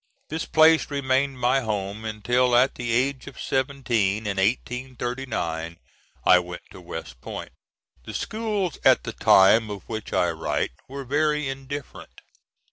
This 0.29 0.45
place 0.47 0.89
remained 0.89 1.37
my 1.39 1.59
home, 1.59 2.05
until 2.05 2.55
at 2.55 2.73
the 2.73 2.91
age 2.91 3.27
of 3.27 3.39
seventeen, 3.39 4.25
in 4.25 4.37
1839, 4.37 5.77
I 6.25 6.39
went 6.39 6.63
to 6.71 6.81
West 6.81 7.21
Point. 7.21 7.51
The 8.05 8.15
schools, 8.15 8.79
at 8.83 9.03
the 9.03 9.13
time 9.13 9.69
of 9.69 9.83
which 9.83 10.11
I 10.11 10.31
write, 10.31 10.71
were 10.87 11.03
very 11.05 11.47
indifferent. 11.47 12.21